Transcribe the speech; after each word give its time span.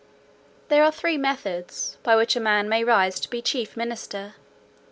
"There 0.69 0.83
are 0.83 0.91
three 0.91 1.15
methods, 1.15 1.99
by 2.01 2.15
which 2.15 2.35
a 2.35 2.39
man 2.39 2.67
may 2.67 2.83
rise 2.83 3.19
to 3.19 3.29
be 3.29 3.39
chief 3.39 3.77
minister. 3.77 4.33